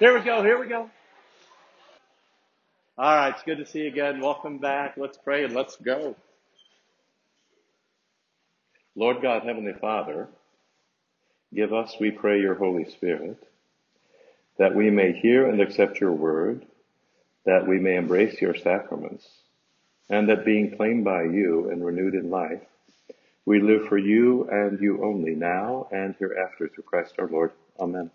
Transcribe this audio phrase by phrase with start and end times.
[0.00, 0.42] Here we go.
[0.42, 0.88] Here we go.
[2.96, 3.34] All right.
[3.34, 4.18] It's good to see you again.
[4.20, 4.94] Welcome back.
[4.96, 6.16] Let's pray and let's go.
[8.96, 10.28] Lord God, Heavenly Father,
[11.54, 13.46] give us, we pray, your Holy Spirit,
[14.56, 16.64] that we may hear and accept your word,
[17.44, 19.28] that we may embrace your sacraments,
[20.08, 22.62] and that being claimed by you and renewed in life,
[23.44, 27.52] we live for you and you only now and hereafter through Christ our Lord.
[27.78, 28.10] Amen.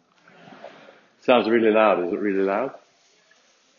[1.25, 2.05] Sounds really loud.
[2.05, 2.75] Is it really loud?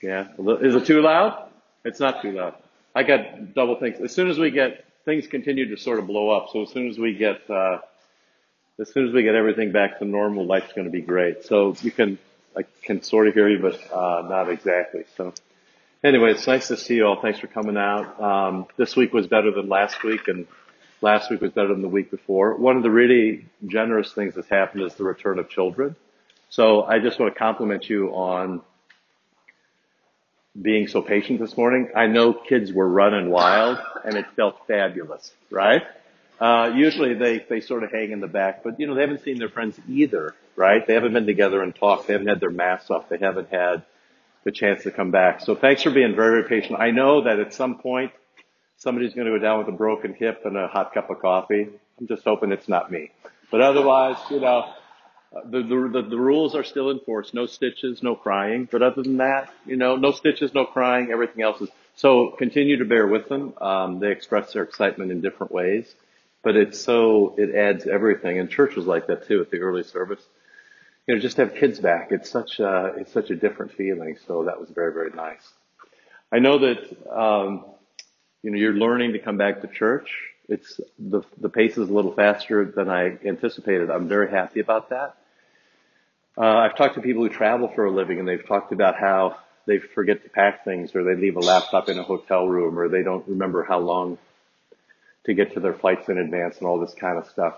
[0.03, 0.27] Yeah.
[0.61, 1.49] Is it too loud?
[1.85, 2.55] It's not too loud.
[2.93, 4.01] I got double things.
[4.01, 6.89] As soon as we get things continue to sort of blow up, so as soon
[6.89, 7.79] as we get uh,
[8.81, 11.45] as soon as we get everything back to normal, life's going to be great.
[11.45, 12.19] So you can
[12.57, 15.05] I can sort of hear you, but uh, not exactly.
[15.17, 15.33] So
[16.03, 17.21] anyway, it's nice to see you all.
[17.23, 18.21] Thanks for coming out.
[18.21, 20.49] Um, this week was better than last week, and
[21.01, 22.57] last week was better than the week before.
[22.57, 25.95] One of the really generous things that's happened is the return of children.
[26.49, 28.63] So I just want to compliment you on
[30.61, 31.91] being so patient this morning.
[31.95, 35.83] I know kids were running wild and it felt fabulous, right?
[36.41, 39.23] Uh, usually they, they sort of hang in the back, but you know, they haven't
[39.23, 40.87] seen their friends either, right?
[40.87, 42.07] They haven't been together and talked.
[42.07, 43.09] They haven't had their masks off.
[43.09, 43.85] They haven't had
[44.45, 45.41] the chance to come back.
[45.41, 46.79] So thanks for being very, very patient.
[46.79, 48.13] I know that at some point
[48.77, 51.69] somebody's going to go down with a broken hip and a hot cup of coffee.
[51.99, 53.11] I'm just hoping it's not me.
[53.51, 54.73] But otherwise, you know,
[55.45, 57.35] the, the, the, rules are still in force.
[57.35, 58.69] No stitches, no crying.
[58.71, 61.11] But other than that, you know, no stitches, no crying.
[61.11, 61.69] Everything else is.
[61.97, 63.55] So continue to bear with them.
[63.61, 65.93] Um, they express their excitement in different ways,
[66.43, 68.39] but it's so it adds everything.
[68.39, 70.21] And church was like that too at the early service.
[71.07, 72.09] You know, just to have kids back.
[72.11, 74.19] It's such a it's such a different feeling.
[74.27, 75.49] So that was very very nice.
[76.31, 77.65] I know that um,
[78.43, 80.11] you know you're learning to come back to church.
[80.49, 83.91] It's the the pace is a little faster than I anticipated.
[83.91, 85.17] I'm very happy about that.
[86.39, 89.39] Uh, I've talked to people who travel for a living and they've talked about how
[89.67, 92.89] they forget to pack things or they leave a laptop in a hotel room or
[92.89, 94.19] they don't remember how long
[95.25, 97.55] to get to their flights in advance and all this kind of stuff.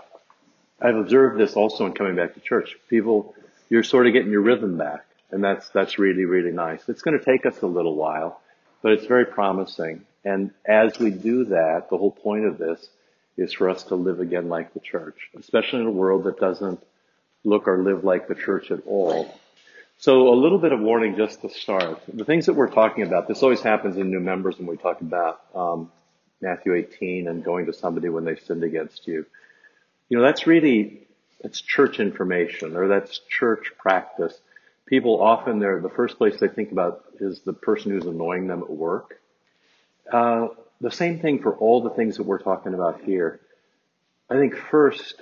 [0.81, 2.77] I've observed this also in coming back to church.
[2.89, 3.35] People,
[3.69, 6.89] you're sort of getting your rhythm back and that's, that's really, really nice.
[6.89, 8.41] It's going to take us a little while,
[8.81, 10.03] but it's very promising.
[10.25, 12.89] And as we do that, the whole point of this
[13.37, 16.81] is for us to live again like the church, especially in a world that doesn't
[17.45, 19.33] look or live like the church at all.
[19.99, 22.01] So a little bit of warning just to start.
[22.13, 25.01] The things that we're talking about, this always happens in new members when we talk
[25.01, 25.91] about um,
[26.41, 29.27] Matthew 18 and going to somebody when they've sinned against you.
[30.09, 31.01] You know, that's really,
[31.43, 34.39] that's church information or that's church practice.
[34.87, 38.63] People often, they're, the first place they think about is the person who's annoying them
[38.63, 39.21] at work.
[40.11, 40.49] Uh,
[40.81, 43.41] the same thing for all the things that we're talking about here.
[44.31, 45.15] I think first,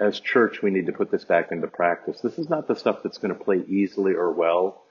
[0.00, 2.20] as church, we need to put this back into practice.
[2.20, 4.82] This is not the stuff that's going to play easily or well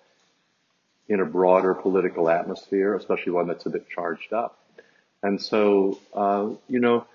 [1.10, 4.58] in a broader political atmosphere, especially one that's a bit charged up.
[5.22, 7.06] And so, uh, you know,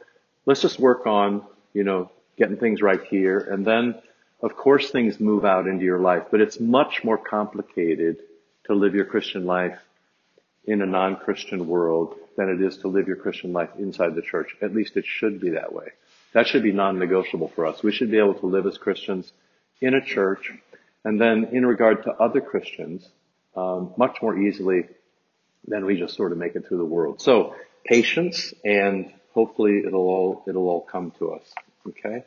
[0.46, 3.38] let's just work on, you know, getting things right here.
[3.38, 3.94] And then,
[4.40, 8.18] of course, things move out into your life, but it's much more complicated
[8.64, 9.78] to live your Christian life
[10.64, 14.54] in a non-Christian world than it is to live your Christian life inside the church.
[14.60, 15.88] At least it should be that way.
[16.34, 17.82] That should be non-negotiable for us.
[17.82, 19.32] We should be able to live as Christians
[19.80, 20.52] in a church
[21.04, 23.08] and then in regard to other Christians,
[23.56, 24.84] um, much more easily
[25.66, 27.20] than we just sort of make it through the world.
[27.20, 31.42] So patience and hopefully it'll all, it'll all come to us.
[31.86, 32.24] Okay.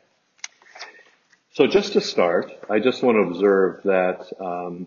[1.52, 4.86] So just to start, I just want to observe that um,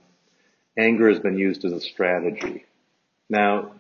[0.78, 2.66] anger has been used as a strategy.
[3.30, 3.72] Now,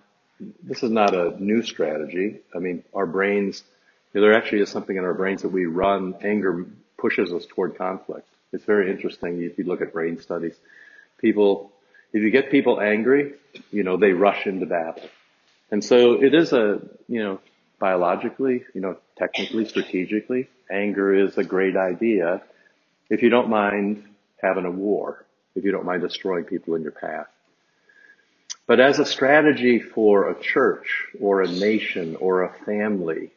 [0.62, 2.42] this is not a new strategy.
[2.56, 3.64] I mean, our brains
[4.22, 6.16] there actually is something in our brains that we run.
[6.24, 6.66] Anger
[6.98, 8.28] pushes us toward conflict.
[8.54, 10.56] It's very interesting if you look at brain studies.
[11.20, 11.72] People,
[12.14, 13.34] if you get people angry,
[13.72, 15.10] you know, they rush into battle.
[15.72, 17.40] And so it is a, you know,
[17.80, 22.42] biologically, you know, technically, strategically, anger is a great idea
[23.10, 24.04] if you don't mind
[24.42, 27.28] having a war, if you don't mind destroying people in your path.
[28.68, 33.32] But as a strategy for a church or a nation or a family,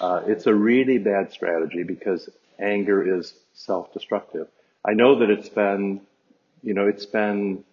[0.00, 2.28] uh, it's a really bad strategy because
[2.58, 4.48] anger is self-destructive.
[4.84, 6.00] I know that it's been,
[6.62, 7.64] you know, it's been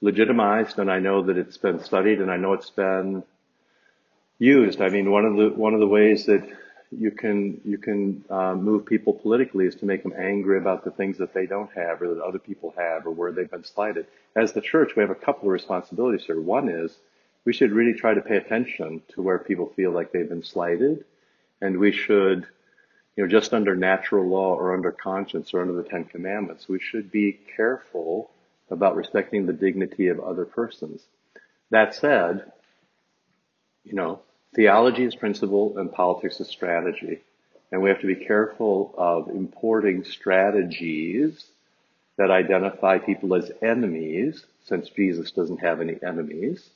[0.00, 3.22] legitimized and I know that it's been studied and I know it's been
[4.38, 4.80] used.
[4.80, 6.46] I mean, one of the, one of the ways that
[6.90, 10.90] you can, you can, uh, move people politically is to make them angry about the
[10.90, 14.06] things that they don't have or that other people have or where they've been slighted.
[14.36, 16.40] As the church, we have a couple of responsibilities here.
[16.40, 16.96] One is
[17.44, 21.04] we should really try to pay attention to where people feel like they've been slighted
[21.64, 22.46] and we should,
[23.16, 26.78] you know, just under natural law or under conscience or under the Ten Commandments, we
[26.78, 28.30] should be careful
[28.70, 31.00] about respecting the dignity of other persons.
[31.70, 32.52] That said,
[33.82, 34.20] you know,
[34.54, 37.20] theology is principle and politics is strategy.
[37.72, 41.46] And we have to be careful of importing strategies
[42.18, 46.68] that identify people as enemies, since Jesus doesn't have any enemies.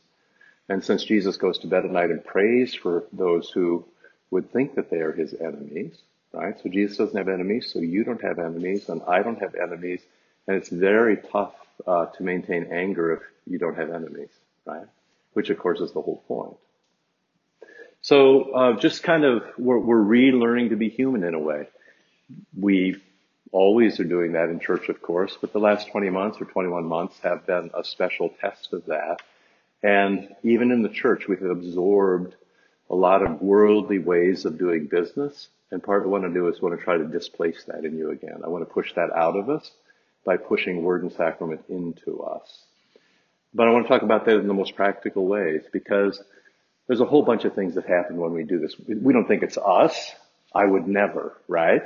[0.71, 3.85] And since Jesus goes to bed at night and prays for those who
[4.31, 5.97] would think that they are his enemies,
[6.33, 6.55] right?
[6.63, 10.01] So Jesus doesn't have enemies, so you don't have enemies, and I don't have enemies.
[10.47, 11.55] And it's very tough
[11.87, 14.31] uh, to maintain anger if you don't have enemies,
[14.67, 14.87] right?
[15.33, 16.57] Which of course is the whole point.
[18.03, 21.69] So uh, just kind of we're, we're relearning to be human in a way.
[22.59, 23.01] We
[23.53, 26.85] always are doing that in church, of course, but the last 20 months or 21
[26.85, 29.21] months have been a special test of that.
[29.83, 32.35] And even in the church, we have absorbed
[32.91, 35.49] a lot of worldly ways of doing business.
[35.71, 37.85] And part of what I want to do is want to try to displace that
[37.85, 38.41] in you again.
[38.45, 39.71] I want to push that out of us
[40.25, 42.63] by pushing word and sacrament into us.
[43.55, 46.23] But I want to talk about that in the most practical ways because
[46.87, 48.75] there's a whole bunch of things that happen when we do this.
[48.87, 50.13] We don't think it's us.
[50.55, 51.83] I would never, right?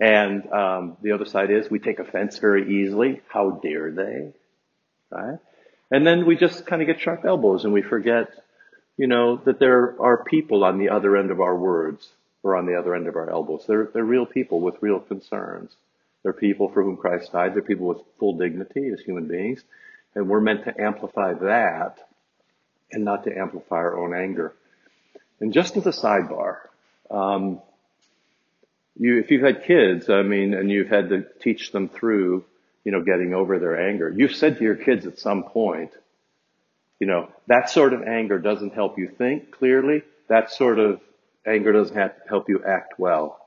[0.00, 3.22] And um, the other side is we take offense very easily.
[3.28, 4.32] How dare they?
[5.10, 5.38] Right?
[5.90, 8.28] And then we just kind of get sharp elbows and we forget,
[8.96, 12.08] you know, that there are people on the other end of our words
[12.42, 13.64] or on the other end of our elbows.
[13.66, 15.74] They're, they're real people with real concerns.
[16.22, 17.54] They're people for whom Christ died.
[17.54, 19.62] They're people with full dignity as human beings.
[20.14, 21.98] And we're meant to amplify that
[22.92, 24.54] and not to amplify our own anger.
[25.40, 26.58] And just as a sidebar,
[27.10, 27.60] um,
[28.96, 32.44] you, if you've had kids, I mean, and you've had to teach them through,
[32.84, 35.90] you know, getting over their anger, you've said to your kids at some point,
[37.00, 40.02] you know, that sort of anger doesn't help you think clearly.
[40.28, 41.00] That sort of
[41.46, 43.40] anger doesn't help you act well.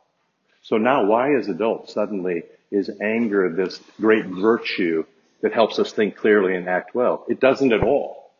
[0.63, 5.05] So now why as adults suddenly is anger this great virtue
[5.41, 7.25] that helps us think clearly and act well?
[7.27, 8.31] It doesn't at all.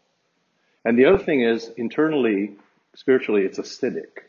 [0.84, 2.56] And the other thing is internally,
[2.96, 4.28] spiritually, it's acidic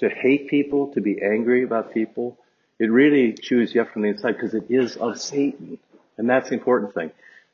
[0.00, 2.38] to hate people, to be angry about people,
[2.78, 5.78] it really chews you up from the inside because it is of Satan.
[6.16, 7.12] And that's the important thing.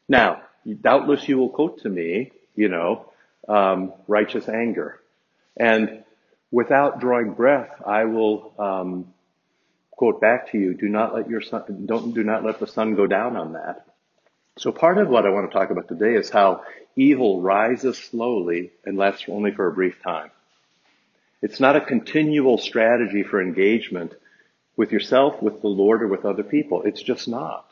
[0.09, 0.43] Now,
[0.75, 3.13] doubtless you will quote to me, you know,
[3.49, 5.01] um, righteous anger.
[5.57, 6.05] And
[6.51, 9.15] without drawing breath, I will um,
[9.93, 12.95] quote back to you, do not let your sun, don't, do not let the sun
[12.95, 13.87] go down on that.
[14.59, 16.63] So part of what I want to talk about today is how
[16.97, 20.31] evil rises slowly and lasts only for a brief time.
[21.43, 24.15] It's not a continual strategy for engagement
[24.77, 26.83] with yourself, with the Lord, or with other people.
[26.83, 27.71] It's just not.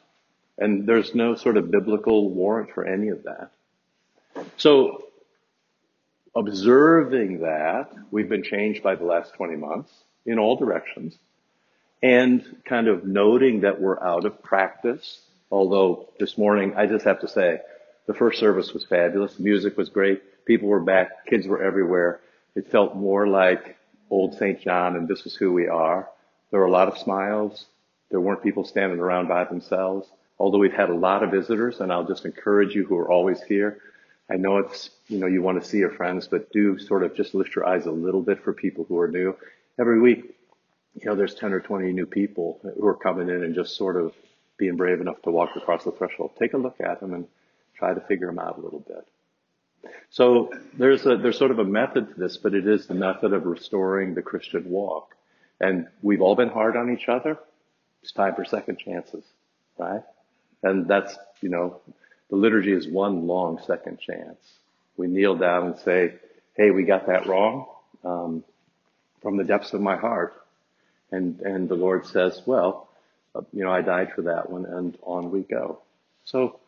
[0.58, 3.50] And there's no sort of biblical warrant for any of that.
[4.56, 5.04] So,
[6.34, 9.92] observing that, we've been changed by the last 20 months
[10.26, 11.16] in all directions,
[12.02, 15.20] and kind of noting that we're out of practice.
[15.50, 17.60] Although this morning, I just have to say,
[18.06, 19.34] the first service was fabulous.
[19.36, 20.44] The music was great.
[20.44, 21.26] People were back.
[21.26, 22.20] Kids were everywhere.
[22.54, 23.76] It felt more like
[24.10, 24.60] old St.
[24.60, 26.08] John and this is who we are.
[26.50, 27.66] There were a lot of smiles.
[28.10, 30.06] There weren't people standing around by themselves.
[30.38, 33.40] Although we've had a lot of visitors and I'll just encourage you who are always
[33.42, 33.80] here.
[34.30, 37.14] I know it's, you know, you want to see your friends, but do sort of
[37.14, 39.36] just lift your eyes a little bit for people who are new.
[39.78, 40.34] Every week,
[40.94, 43.96] you know, there's 10 or 20 new people who are coming in and just sort
[43.96, 44.14] of
[44.56, 46.32] being brave enough to walk across the threshold.
[46.38, 47.26] Take a look at them and
[47.76, 49.06] try to figure them out a little bit.
[50.10, 53.32] So there's a, there's sort of a method to this, but it is the method
[53.32, 55.14] of restoring the Christian walk.
[55.60, 57.38] And we've all been hard on each other.
[58.02, 59.24] It's time for second chances,
[59.78, 60.02] right?
[60.64, 61.80] And that's, you know,
[62.30, 64.38] the liturgy is one long second chance.
[64.96, 66.14] We kneel down and say,
[66.56, 67.66] hey, we got that wrong,
[68.04, 68.44] um,
[69.22, 70.34] from the depths of my heart.
[71.12, 72.88] And, and the Lord says, well,
[73.34, 75.80] uh, you know, I died for that one and on we go.
[76.24, 76.58] So,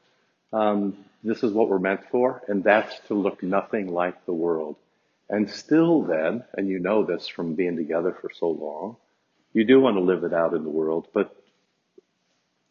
[0.53, 4.76] um, this is what we're meant for, and that's to look nothing like the world.
[5.29, 8.97] And still then, and you know this from being together for so long,
[9.53, 11.35] you do want to live it out in the world, but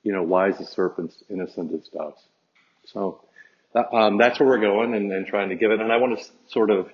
[0.06, 2.22] you know, wise the serpents, innocent as doves.
[2.86, 3.22] So
[3.92, 5.82] um, that's where we're going and, and trying to give it.
[5.82, 6.90] And I want to sort of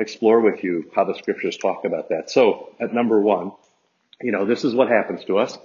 [0.00, 2.28] explore with you how the scriptures talk about that.
[2.28, 3.52] So at number one,
[4.20, 5.56] you know, this is what happens to us.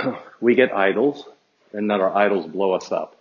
[0.40, 1.24] we get idols
[1.72, 3.16] and then our idols blow us up.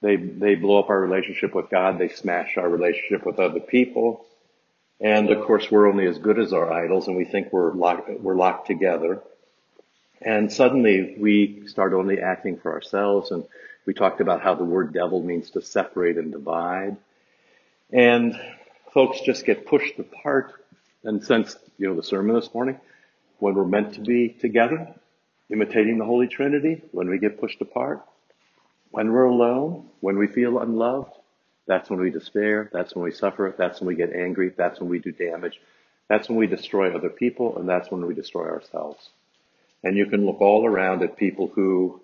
[0.00, 1.98] They, they blow up our relationship with God.
[1.98, 4.24] They smash our relationship with other people.
[5.00, 8.08] And of course, we're only as good as our idols and we think we're locked,
[8.20, 9.22] we're locked together.
[10.20, 13.30] And suddenly we start only acting for ourselves.
[13.30, 13.44] And
[13.86, 16.96] we talked about how the word devil means to separate and divide.
[17.92, 18.38] And
[18.92, 20.52] folks just get pushed apart.
[21.04, 22.78] And since, you know, the sermon this morning,
[23.38, 24.94] when we're meant to be together,
[25.48, 28.02] imitating the Holy Trinity, when we get pushed apart,
[28.90, 31.12] When we're alone, when we feel unloved,
[31.66, 32.68] that's when we despair.
[32.72, 33.54] That's when we suffer.
[33.56, 34.50] That's when we get angry.
[34.56, 35.60] That's when we do damage.
[36.08, 39.10] That's when we destroy other people, and that's when we destroy ourselves.
[39.82, 42.00] And you can look all around at people who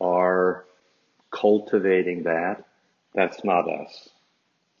[0.00, 0.64] are
[1.30, 2.64] cultivating that.
[3.14, 4.08] That's not us.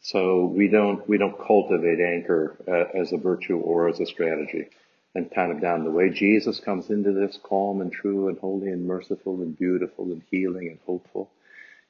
[0.02, 4.68] So we don't we don't cultivate anger uh, as a virtue or as a strategy
[5.14, 6.10] and kind of down the way.
[6.10, 10.68] Jesus comes into this calm and true and holy and merciful and beautiful and healing
[10.68, 11.30] and hopeful.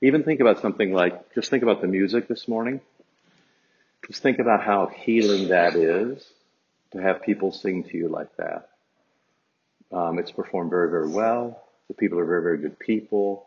[0.01, 2.81] Even think about something like, just think about the music this morning.
[4.07, 6.27] Just think about how healing that is
[6.93, 8.70] to have people sing to you like that.
[9.93, 11.63] Um, it's performed very, very well.
[11.89, 13.47] The people are very, very good people.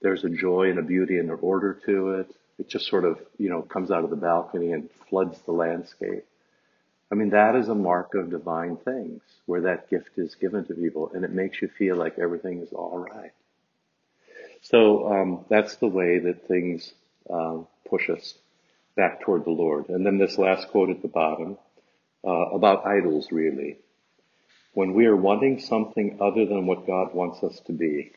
[0.00, 2.34] There's a joy and a beauty and an order to it.
[2.58, 6.24] It just sort of, you know, comes out of the balcony and floods the landscape.
[7.10, 10.74] I mean, that is a mark of divine things where that gift is given to
[10.74, 13.32] people and it makes you feel like everything is all right.
[14.62, 16.92] So um, that's the way that things
[17.28, 18.34] uh, push us
[18.96, 19.88] back toward the Lord.
[19.88, 21.58] And then this last quote at the bottom
[22.24, 23.78] uh, about idols, really.
[24.74, 28.12] When we are wanting something other than what God wants us to be.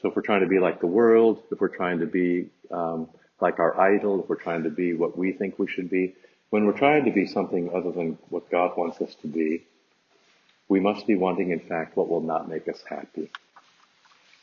[0.00, 3.08] So if we're trying to be like the world, if we're trying to be um,
[3.40, 6.14] like our idol, if we're trying to be what we think we should be,
[6.50, 9.64] when we're trying to be something other than what God wants us to be,
[10.68, 13.30] we must be wanting, in fact, what will not make us happy.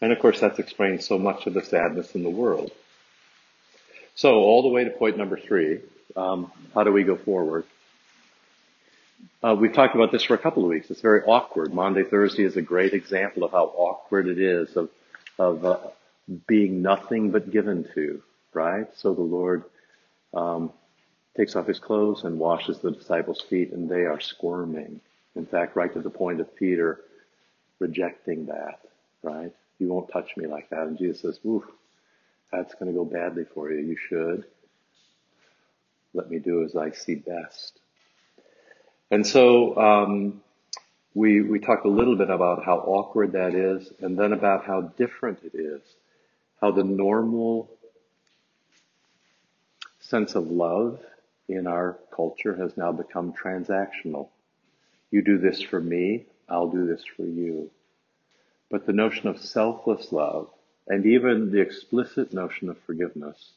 [0.01, 2.71] And of course, that's explains so much of the sadness in the world.
[4.15, 5.79] So, all the way to point number three,
[6.15, 7.65] um, how do we go forward?
[9.43, 10.89] Uh, we've talked about this for a couple of weeks.
[10.91, 11.73] It's very awkward.
[11.73, 14.89] Maundy, Thursday is a great example of how awkward it is of,
[15.39, 15.79] of uh,
[16.47, 18.21] being nothing but given to,
[18.53, 18.87] right?
[18.95, 19.63] So the Lord
[20.33, 20.71] um,
[21.35, 25.01] takes off his clothes and washes the disciples' feet, and they are squirming.
[25.35, 27.01] In fact, right to the point of Peter
[27.79, 28.79] rejecting that,
[29.23, 29.51] right?
[29.79, 30.83] You won't touch me like that.
[30.83, 31.65] And Jesus says, Ooh,
[32.51, 33.79] that's going to go badly for you.
[33.79, 34.45] You should
[36.13, 37.80] let me do as I see best.
[39.11, 40.41] And so um,
[41.13, 44.81] we we talked a little bit about how awkward that is, and then about how
[44.81, 45.81] different it is,
[46.61, 47.69] how the normal
[49.99, 50.99] sense of love
[51.49, 54.29] in our culture has now become transactional.
[55.11, 57.69] You do this for me, I'll do this for you.
[58.69, 60.47] But the notion of selfless love
[60.87, 63.51] and even the explicit notion of forgiveness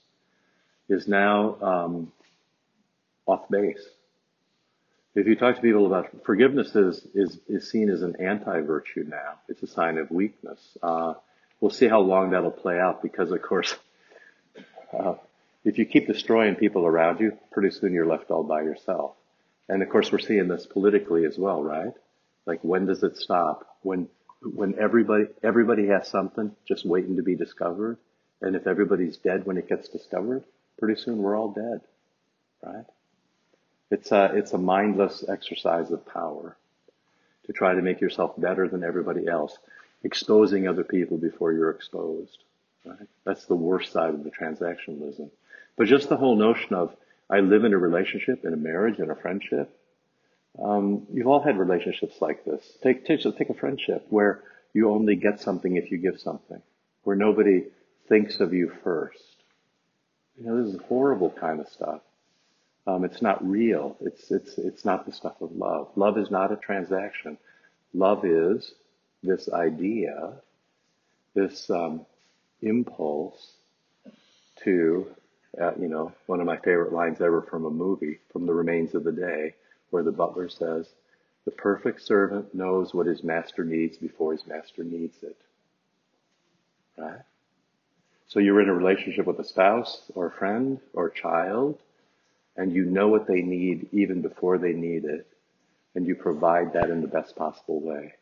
[0.89, 2.13] is now um,
[3.27, 3.85] off base.
[5.15, 9.39] If you talk to people about forgiveness is, is, is seen as an anti-virtue now.
[9.49, 10.61] It's a sign of weakness.
[10.83, 11.15] Uh,
[11.61, 13.77] we'll see how long that'll play out because of course,
[14.93, 15.15] uh,
[15.65, 19.15] if you keep destroying people around you, pretty soon you're left all by yourself.
[19.69, 21.95] And of course we're seeing this politically as well, right?
[22.45, 23.79] Like when does it stop?
[23.83, 24.09] When
[24.43, 27.97] when everybody everybody has something just waiting to be discovered,
[28.43, 30.45] and if everybody's dead when it gets discovered,
[30.79, 31.81] pretty soon we're all dead,
[32.63, 32.85] right?
[33.95, 36.57] It's a it's a mindless exercise of power
[37.47, 39.57] to try to make yourself better than everybody else,
[40.03, 42.39] exposing other people before you're exposed.
[42.85, 43.09] Right?
[43.25, 45.31] That's the worst side of the transactionalism.
[45.77, 46.97] But just the whole notion of
[47.31, 49.71] I live in a relationship, in a marriage, in a friendship,
[50.61, 52.65] um, you've all had relationships like this.
[52.83, 56.61] Take, take, take a friendship where you only get something if you give something,
[57.05, 57.65] where nobody
[58.09, 59.23] thinks of you first.
[60.37, 62.01] You know, this is horrible kind of stuff.
[62.87, 63.97] Um, it's not real.
[64.01, 65.89] It's, it's, it's not the stuff of love.
[65.97, 67.39] Love is not a transaction.
[67.95, 68.75] Love is
[69.23, 70.35] this idea,
[71.35, 72.05] this um,
[72.61, 73.53] impulse
[74.65, 75.07] to,
[75.61, 78.95] uh, you know, one of my favorite lines ever from a movie, from The Remains
[78.95, 79.55] of the Day,
[79.91, 80.89] where the butler says,
[81.45, 85.37] the perfect servant knows what his master needs before his master needs it.
[86.97, 87.21] Right?
[88.29, 91.79] So you're in a relationship with a spouse or a friend or a child,
[92.57, 95.27] and you know what they need even before they need it,
[95.95, 98.15] and you provide that in the best possible way.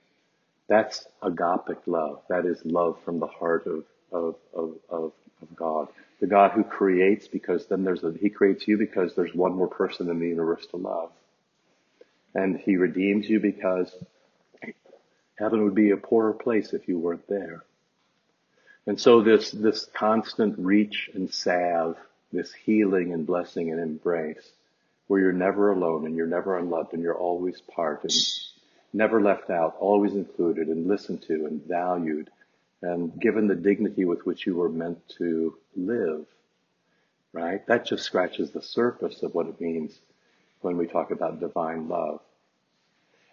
[0.69, 2.23] That's agapic love.
[2.29, 5.12] That is love from the heart of, of, of, of,
[5.43, 5.89] of God.
[6.21, 9.69] The God who creates because then there's a, He creates you because there's one more
[9.69, 11.11] person in the universe to love
[12.35, 13.95] and he redeems you because
[15.39, 17.62] heaven would be a poorer place if you weren't there.
[18.87, 21.97] And so this, this constant reach and salve,
[22.33, 24.53] this healing and blessing and embrace,
[25.07, 28.12] where you're never alone and you're never unloved and you're always part and
[28.93, 32.31] never left out, always included and listened to and valued
[32.83, 36.27] and given the dignity with which you were meant to live,
[37.33, 37.65] right?
[37.67, 39.97] That just scratches the surface of what it means
[40.61, 42.21] when we talk about divine love.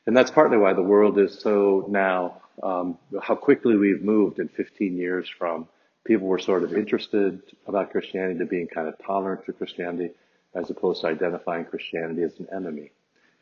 [0.05, 4.47] And that's partly why the world is so now, um, how quickly we've moved in
[4.49, 5.67] 15 years from
[6.09, 10.09] people were sort of interested about Christianity to being kind of tolerant to Christianity
[10.55, 12.89] as opposed to identifying Christianity as an enemy.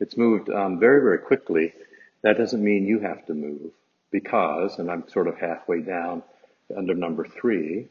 [0.00, 1.72] It's moved um, very, very quickly.
[2.20, 3.70] That doesn't mean you have to move
[4.10, 6.22] because, and I'm sort of halfway down
[6.76, 7.88] under number three,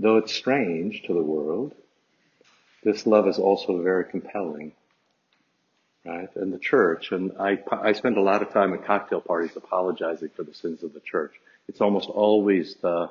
[0.00, 1.72] though it's strange to the world,
[2.82, 4.72] this love is also very compelling
[6.04, 6.28] right?
[6.36, 10.30] And the church, and I, I spend a lot of time at cocktail parties apologizing
[10.36, 11.32] for the sins of the church.
[11.68, 13.10] It's almost always the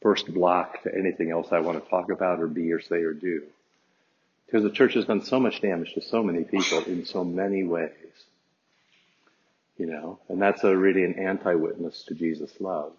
[0.00, 3.12] first block to anything else I want to talk about or be or say or
[3.12, 3.42] do.
[4.46, 7.64] Because the church has done so much damage to so many people in so many
[7.64, 7.92] ways.
[9.76, 12.92] You know, and that's a really an anti-witness to Jesus' love.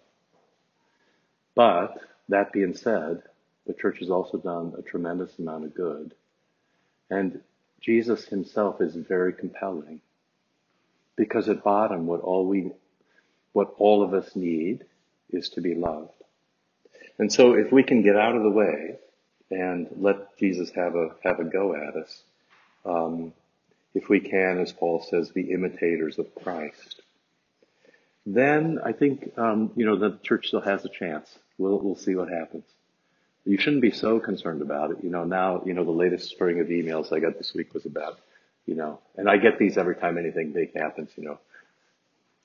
[1.54, 3.22] But, that being said,
[3.66, 6.14] the church has also done a tremendous amount of good.
[7.10, 7.40] And
[7.80, 10.00] Jesus himself is very compelling
[11.16, 12.72] because at bottom what all we
[13.52, 14.84] what all of us need
[15.30, 16.12] is to be loved.
[17.18, 18.96] And so if we can get out of the way
[19.50, 22.22] and let Jesus have a have a go at us,
[22.84, 23.32] um,
[23.94, 27.02] if we can, as Paul says, be imitators of Christ,
[28.24, 31.38] then I think um, you know the church still has a chance.
[31.58, 32.64] We'll we'll see what happens
[33.44, 34.98] you shouldn't be so concerned about it.
[35.02, 37.86] You know, now, you know, the latest string of emails I got this week was
[37.86, 38.18] about,
[38.66, 41.38] you know, and I get these every time anything big happens, you know,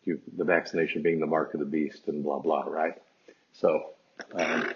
[0.06, 3.02] you, the vaccination being the mark of the beast and blah, blah, right?
[3.54, 3.92] So,
[4.34, 4.72] um,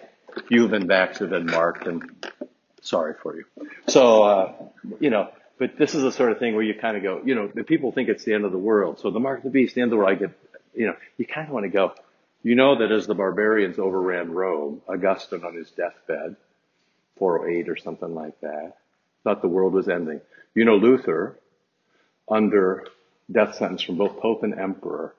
[0.49, 2.03] you've been vaccinated and marked and
[2.81, 3.45] sorry for you.
[3.87, 4.53] So, uh,
[4.99, 7.35] you know, but this is the sort of thing where you kind of go, you
[7.35, 8.99] know, the people think it's the end of the world.
[8.99, 10.31] So the mark of the beast, the end of the world, I get,
[10.73, 11.93] you know, you kind of want to go,
[12.41, 16.37] you know that as the barbarians overran Rome, Augustine on his deathbed,
[17.17, 18.77] 408 or something like that,
[19.23, 20.21] thought the world was ending.
[20.55, 21.37] You know Luther,
[22.29, 22.87] under
[23.29, 25.13] death sentence from both Pope and Emperor,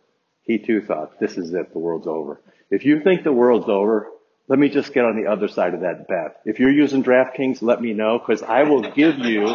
[0.51, 2.41] he too thought, this is it, the world's over.
[2.71, 4.09] If you think the world's over,
[4.49, 6.41] let me just get on the other side of that bet.
[6.45, 9.55] If you're using DraftKings, let me know, because I will give you,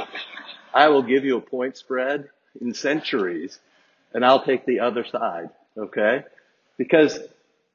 [0.74, 2.30] I will give you a point spread
[2.62, 3.60] in centuries,
[4.14, 6.24] and I'll take the other side, okay?
[6.78, 7.20] Because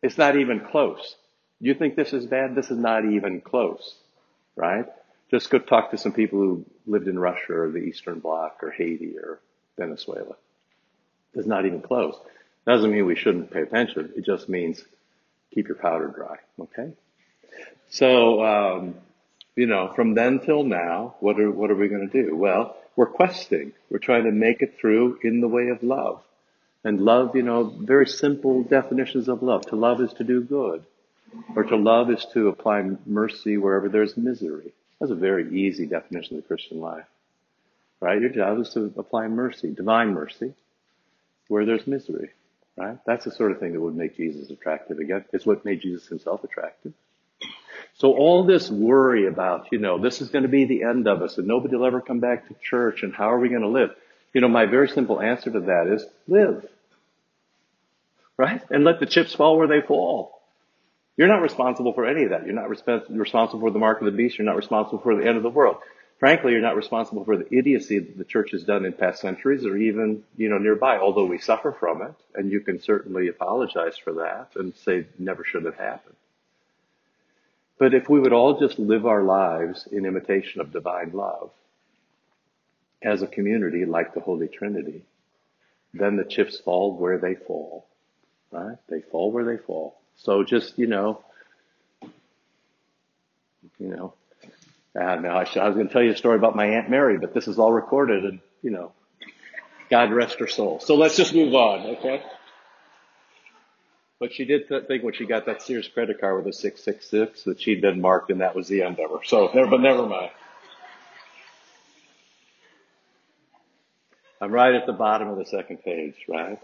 [0.03, 1.17] it's not even close.
[1.61, 2.55] You think this is bad?
[2.55, 3.97] This is not even close,
[4.57, 4.87] right?
[5.31, 8.71] Just go talk to some people who lived in Russia or the Eastern Bloc or
[8.71, 9.41] Haiti or
[9.79, 10.37] Venezuela.
[11.35, 12.17] It's not even close.
[12.67, 14.13] Doesn't mean we shouldn't pay attention.
[14.17, 14.83] It just means
[15.55, 16.93] keep your powder dry, okay?
[17.89, 18.95] So, um,
[19.57, 22.37] you know, from then till now, what are, what are we going to do?
[22.37, 23.73] Well, we're questing.
[23.91, 26.23] We're trying to make it through in the way of love.
[26.85, 29.67] And love, you know, very simple definitions of love.
[29.67, 30.85] To love is to do good.
[31.55, 34.73] Or to love is to apply mercy wherever there's misery.
[34.99, 37.05] That's a very easy definition of the Christian life.
[38.01, 38.21] Right?
[38.21, 40.55] Your job is to apply mercy, divine mercy,
[41.49, 42.31] where there's misery.
[42.81, 42.97] Right?
[43.05, 45.27] That's the sort of thing that would make Jesus attractive again.
[45.35, 46.95] It's what made Jesus himself attractive.
[47.99, 51.21] So all this worry about, you know, this is going to be the end of
[51.21, 53.69] us and nobody will ever come back to church and how are we going to
[53.69, 53.91] live?
[54.33, 56.67] You know, my very simple answer to that is live.
[58.39, 58.63] Right?
[58.71, 60.41] And let the chips fall where they fall.
[61.19, 62.47] You're not responsible for any of that.
[62.47, 64.39] You're not responsible for the mark of the beast.
[64.39, 65.77] You're not responsible for the end of the world.
[66.21, 69.65] Frankly, you're not responsible for the idiocy that the church has done in past centuries
[69.65, 72.15] or even, you know, nearby, although we suffer from it.
[72.35, 76.17] And you can certainly apologize for that and say never should have happened.
[77.79, 81.51] But if we would all just live our lives in imitation of divine love,
[83.01, 85.03] as a community like the Holy Trinity,
[85.95, 87.87] then the chips fall where they fall.
[88.51, 88.77] Right?
[88.91, 89.99] They fall where they fall.
[90.17, 91.25] So just, you know,
[92.03, 94.13] you know,
[94.99, 97.19] uh, now I, I was going to tell you a story about my Aunt Mary,
[97.19, 98.93] but this is all recorded and, you know,
[99.91, 100.81] God rest her soul.
[100.81, 102.23] So let's just move on, okay?
[104.19, 107.45] But she did th- think when she got that Sears credit card with a 666
[107.45, 109.25] that she'd been marked and that was the end of her.
[109.25, 110.31] So, never, but never mind.
[114.41, 116.59] I'm right at the bottom of the second page, right?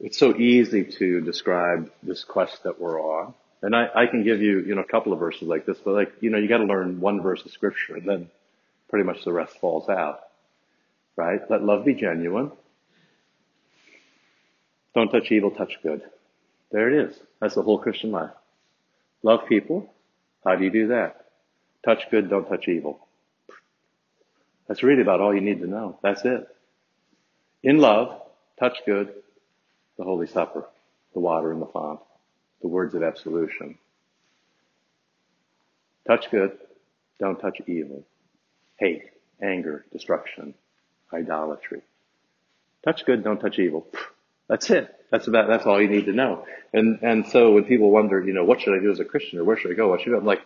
[0.00, 3.34] It's so easy to describe this quest that we're on.
[3.62, 5.94] And I, I can give you, you know, a couple of verses like this, but
[5.94, 8.30] like, you know, you gotta learn one verse of scripture and then
[8.88, 10.20] pretty much the rest falls out.
[11.16, 11.40] Right?
[11.50, 12.52] Let love be genuine.
[14.94, 16.02] Don't touch evil, touch good.
[16.72, 17.16] There it is.
[17.40, 18.30] That's the whole Christian life.
[19.22, 19.92] Love people.
[20.44, 21.26] How do you do that?
[21.84, 23.06] Touch good, don't touch evil.
[24.66, 25.98] That's really about all you need to know.
[26.02, 26.48] That's it.
[27.62, 28.22] In love,
[28.58, 29.12] touch good,
[29.98, 30.64] the Holy Supper,
[31.12, 32.00] the water in the font,
[32.62, 33.78] the words of absolution.
[36.06, 36.58] Touch good,
[37.18, 38.04] don't touch evil.
[38.78, 39.04] Hate,
[39.42, 40.54] anger, destruction,
[41.12, 41.82] idolatry.
[42.84, 43.86] Touch good, don't touch evil.
[44.48, 44.92] That's it.
[45.10, 46.46] That's about, that's all you need to know.
[46.72, 49.38] And, and so when people wonder, you know, what should I do as a Christian
[49.38, 49.88] or where should I go?
[49.88, 50.18] What should I do?
[50.18, 50.42] I'm like,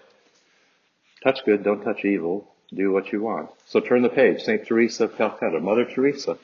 [1.23, 3.51] touch good, don't touch evil, do what you want.
[3.67, 4.43] So turn the page.
[4.43, 4.67] St.
[4.67, 6.39] Teresa of Calcutta, Mother Teresa.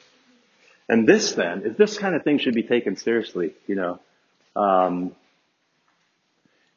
[0.88, 4.00] And this then, is this kind of thing should be taken seriously, you know.
[4.56, 5.14] Um,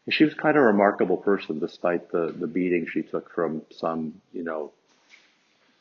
[0.10, 4.44] she was quite a remarkable person despite the, the beating she took from some, you
[4.44, 4.72] know,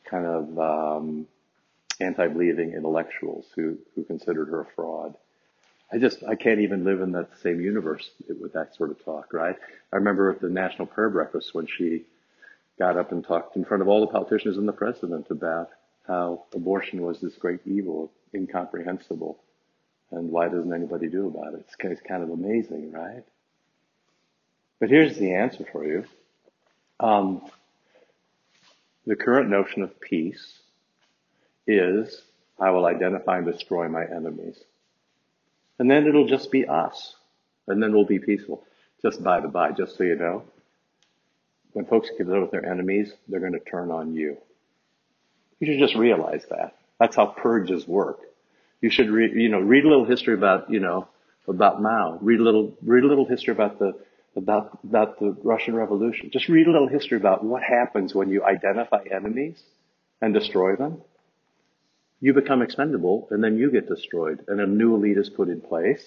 [0.05, 1.27] kind of, um,
[1.99, 5.15] anti-believing intellectuals who, who considered her a fraud.
[5.91, 8.09] I just, I can't even live in that same universe
[8.41, 9.55] with that sort of talk, right?
[9.91, 12.03] I remember at the National Prayer Breakfast when she
[12.79, 15.69] got up and talked in front of all the politicians and the president about
[16.07, 19.37] how abortion was this great evil, incomprehensible,
[20.11, 21.65] and why doesn't anybody do about it?
[21.67, 23.23] It's kind of amazing, right?
[24.83, 26.03] But here's the answer for you.
[26.99, 27.49] Um,
[29.07, 30.59] the current notion of peace
[31.65, 32.21] is
[32.59, 34.59] I will identify and destroy my enemies.
[35.79, 37.15] And then it'll just be us.
[37.65, 38.65] And then we'll be peaceful.
[39.01, 40.43] Just by the by, just so you know,
[41.71, 44.35] when folks get rid with their enemies, they're going to turn on you.
[45.61, 46.75] You should just realize that.
[46.99, 48.19] That's how purges work.
[48.81, 51.07] You should read, you know, read a little history about, you know,
[51.47, 52.17] about Mao.
[52.21, 53.95] Read a little, read a little history about the,
[54.35, 56.29] about, about the Russian Revolution.
[56.31, 59.61] Just read a little history about what happens when you identify enemies
[60.21, 61.01] and destroy them
[62.23, 65.59] you become expendable and then you get destroyed and a new elite is put in
[65.59, 66.01] place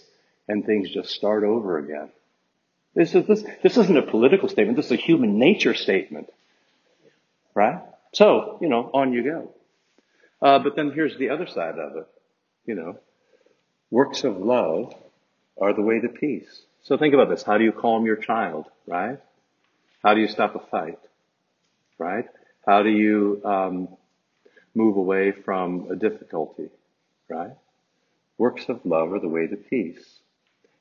[0.48, 2.08] and things just start over again.
[2.94, 4.78] This, is, this, this isn't a political statement.
[4.78, 6.30] This is a human nature statement.
[7.54, 7.82] Right?
[8.14, 9.50] So, you know, on you go.
[10.40, 12.08] Uh, but then here's the other side of it.
[12.64, 12.98] You know,
[13.90, 14.94] works of love
[15.60, 16.62] are the way to peace.
[16.86, 17.42] So think about this.
[17.42, 18.66] How do you calm your child?
[18.86, 19.18] Right?
[20.04, 21.00] How do you stop a fight?
[21.98, 22.26] Right?
[22.64, 23.88] How do you um,
[24.72, 26.68] move away from a difficulty,
[27.28, 27.50] right?
[28.38, 30.04] Works of love are the way to peace.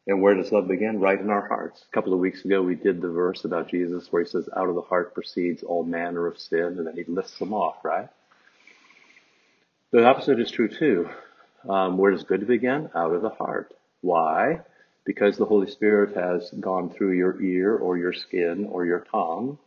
[0.05, 0.99] And where does love begin?
[0.99, 1.83] Right in our hearts.
[1.89, 4.69] A couple of weeks ago, we did the verse about Jesus where he says, out
[4.69, 8.09] of the heart proceeds all manner of sin, and then he lists them off, right?
[9.91, 11.09] The opposite is true too.
[11.67, 12.91] Um, where does good begin?
[12.93, 13.73] Out of the heart.
[14.01, 14.59] Why?
[15.05, 19.59] Because the Holy Spirit has gone through your ear or your skin or your tongue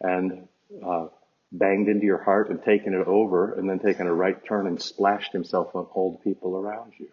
[0.00, 0.46] and
[0.84, 1.06] uh,
[1.50, 4.80] banged into your heart and taken it over and then taken a right turn and
[4.80, 7.08] splashed himself on all the people around you.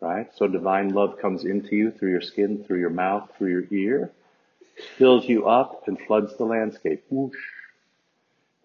[0.00, 0.28] Right?
[0.36, 4.12] So divine love comes into you through your skin, through your mouth, through your ear,
[4.96, 7.04] fills you up and floods the landscape.
[7.10, 7.36] Whoosh.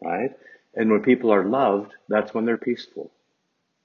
[0.01, 0.31] Right?
[0.73, 3.11] And when people are loved, that's when they're peaceful.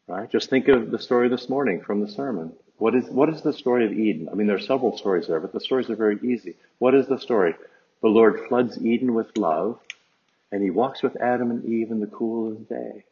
[0.06, 0.30] Right?
[0.30, 2.52] Just think of the story this morning from the sermon.
[2.80, 4.30] What is, what is the story of Eden?
[4.32, 6.56] I mean, there are several stories there, but the stories are very easy.
[6.78, 7.54] What is the story?
[8.00, 9.78] The Lord floods Eden with love
[10.50, 13.04] and he walks with Adam and Eve in the cool of the day.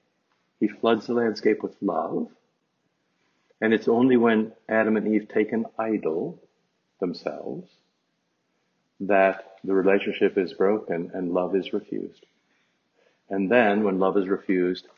[0.59, 2.29] He floods the landscape with love.
[3.61, 6.41] And it's only when Adam and Eve take an idol
[6.99, 7.69] themselves
[9.01, 12.25] that the relationship is broken and love is refused.
[13.29, 14.89] And then when love is refused,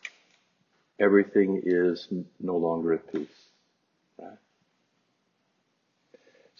[1.00, 2.06] everything is
[2.38, 3.26] no longer at peace.
[4.16, 4.38] Right?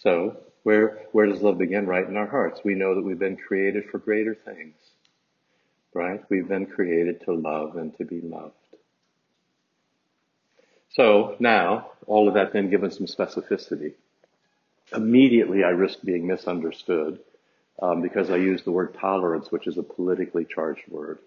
[0.03, 1.87] So where, where does love begin?
[1.87, 2.61] Right in our hearts.
[2.63, 4.75] We know that we've been created for greater things
[5.93, 6.23] right?
[6.29, 8.55] We've been created to love and to be loved.
[10.89, 13.93] So now, all of that then given some specificity.
[14.93, 17.19] Immediately I risk being misunderstood
[17.81, 21.19] um, because I use the word tolerance, which is a politically charged word.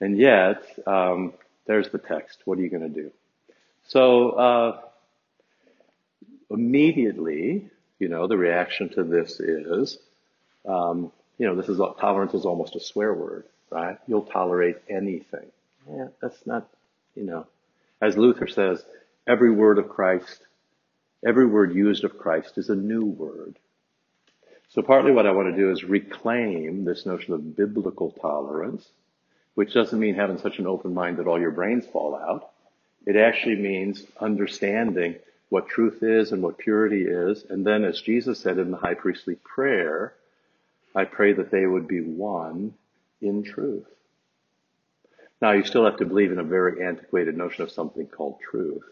[0.00, 1.34] And yet, um,
[1.66, 2.38] there's the text.
[2.44, 3.10] What are you going to do?
[3.88, 4.80] So uh,
[6.52, 7.66] immediately,
[7.98, 9.98] you know, the reaction to this is,
[10.66, 13.98] um, you know, this is tolerance is almost a swear word right?
[14.06, 15.46] You'll tolerate anything.
[15.90, 16.68] Yeah, that's not,
[17.14, 17.46] you know,
[18.00, 18.84] as Luther says,
[19.26, 20.40] every word of Christ,
[21.26, 23.58] every word used of Christ is a new word.
[24.68, 28.86] So partly what I want to do is reclaim this notion of biblical tolerance,
[29.54, 32.50] which doesn't mean having such an open mind that all your brains fall out.
[33.06, 35.16] It actually means understanding
[35.52, 37.44] what truth is and what purity is.
[37.50, 40.14] And then as Jesus said in the high priestly prayer,
[40.94, 42.72] I pray that they would be one
[43.20, 43.84] in truth.
[45.42, 48.84] Now, you still have to believe in a very antiquated notion of something called truth,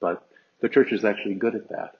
[0.00, 0.26] but
[0.60, 1.94] the church is actually good at that.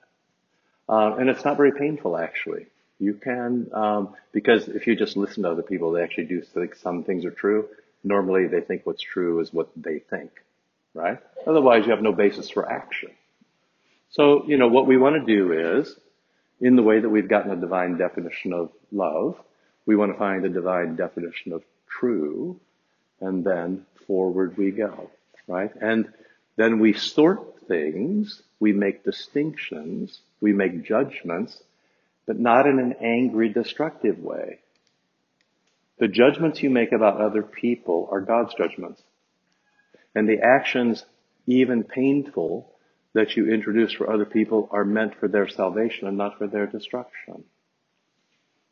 [0.89, 2.65] Uh, and it's not very painful, actually.
[2.99, 6.75] You can, um, because if you just listen to other people, they actually do think
[6.75, 7.69] some things are true.
[8.03, 10.31] Normally, they think what's true is what they think,
[10.93, 11.19] right?
[11.47, 13.11] Otherwise, you have no basis for action.
[14.13, 15.95] So, you know, what we want to do is,
[16.61, 19.35] in the way that we've gotten a divine definition of love,
[19.87, 22.59] we want to find a divine definition of true,
[23.19, 25.09] and then forward we go,
[25.47, 25.71] right?
[25.81, 26.13] And
[26.57, 31.61] then we sort things, we make distinctions, we make judgments,
[32.27, 34.59] but not in an angry, destructive way.
[35.97, 39.01] The judgments you make about other people are God's judgments.
[40.13, 41.03] And the actions,
[41.47, 42.72] even painful,
[43.13, 46.65] that you introduce for other people are meant for their salvation and not for their
[46.65, 47.43] destruction.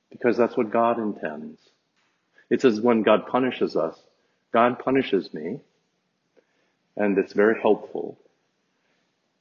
[0.09, 1.59] Because that's what God intends.
[2.49, 3.97] It says when God punishes us,
[4.51, 5.61] God punishes me,
[6.97, 8.17] and it's very helpful.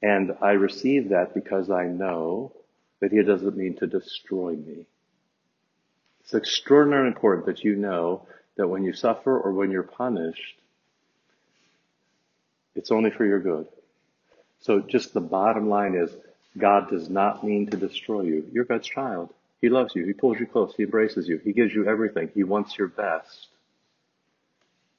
[0.01, 2.53] And I receive that because I know
[3.01, 4.85] that He doesn't mean to destroy me.
[6.21, 10.57] It's extraordinarily important that you know that when you suffer or when you're punished,
[12.75, 13.67] it's only for your good.
[14.61, 16.15] So just the bottom line is
[16.57, 18.45] God does not mean to destroy you.
[18.51, 19.33] You're God's child.
[19.61, 20.05] He loves you.
[20.05, 20.73] He pulls you close.
[20.75, 21.37] He embraces you.
[21.37, 22.29] He gives you everything.
[22.33, 23.47] He wants your best.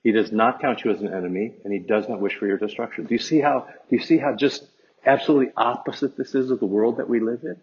[0.02, 2.58] He does not count you as an enemy and he does not wish for your
[2.58, 3.04] destruction.
[3.04, 4.64] Do you see how, do you see how just
[5.06, 7.56] absolutely opposite this is of the world that we live in?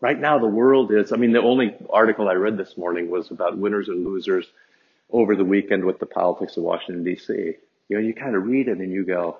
[0.00, 3.30] Right now the world is, I mean, the only article I read this morning was
[3.30, 4.46] about winners and losers
[5.10, 7.56] over the weekend with the politics of Washington DC.
[7.88, 9.38] You know, you kind of read it and you go,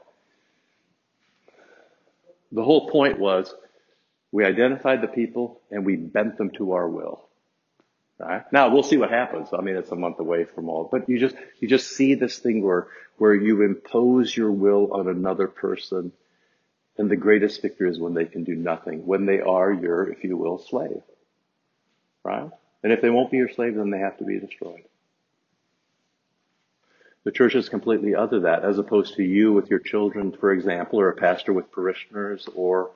[2.53, 3.53] the whole point was
[4.33, 7.25] we identified the people and we bent them to our will.
[8.19, 8.43] Right?
[8.53, 9.49] Now we'll see what happens.
[9.53, 12.39] I mean, it's a month away from all, but you just, you just see this
[12.39, 16.13] thing where, where you impose your will on another person.
[16.97, 20.25] And the greatest victory is when they can do nothing, when they are your, if
[20.25, 21.03] you will, slave.
[22.25, 22.51] Right?
[22.83, 24.88] And if they won't be your slave, then they have to be destroyed.
[27.25, 31.01] The church is completely other that, as opposed to you with your children, for example,
[31.01, 32.91] or a pastor with parishioners, or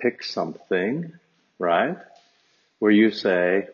[0.00, 1.12] pick something,
[1.58, 1.98] right?
[2.78, 3.68] Where you say,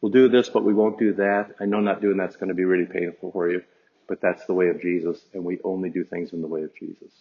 [0.00, 1.54] we'll do this, but we won't do that.
[1.60, 3.62] I know not doing that's going to be really painful for you,
[4.08, 6.74] but that's the way of Jesus, and we only do things in the way of
[6.76, 7.12] Jesus.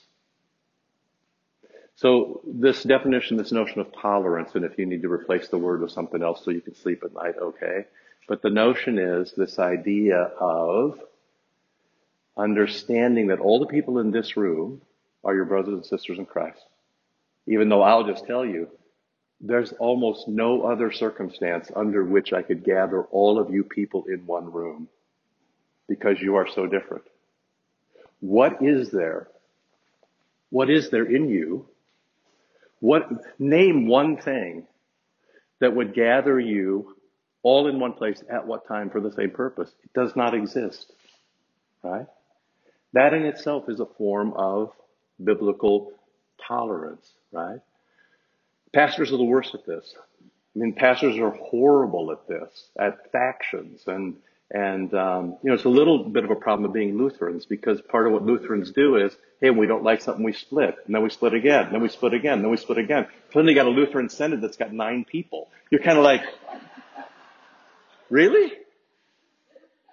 [1.98, 5.82] So this definition, this notion of tolerance, and if you need to replace the word
[5.82, 7.86] with something else so you can sleep at night, okay.
[8.28, 11.00] But the notion is this idea of
[12.38, 14.82] understanding that all the people in this room
[15.24, 16.62] are your brothers and sisters in Christ.
[17.48, 18.70] Even though I'll just tell you,
[19.42, 24.26] there's almost no other circumstance under which I could gather all of you people in
[24.26, 24.88] one room
[25.88, 27.04] because you are so different.
[28.20, 29.28] What is there?
[30.50, 31.68] What is there in you?
[32.80, 34.68] What, name one thing
[35.60, 36.96] that would gather you
[37.44, 39.70] all in one place at what time for the same purpose.
[39.84, 40.92] It does not exist.
[41.84, 42.08] Right?
[42.96, 44.72] That in itself is a form of
[45.22, 45.92] biblical
[46.48, 47.60] tolerance, right?
[48.74, 49.94] Pastors are the worst at this.
[50.24, 54.16] I mean, pastors are horrible at this, at factions, and
[54.50, 57.82] and um, you know it's a little bit of a problem of being Lutherans because
[57.82, 61.04] part of what Lutherans do is, hey, we don't like something, we split, and then
[61.04, 63.08] we split again, and then we split again, and then we split again.
[63.34, 65.50] Suddenly, you got a Lutheran synod that's got nine people.
[65.70, 66.22] You're kind of like,
[68.10, 68.54] really?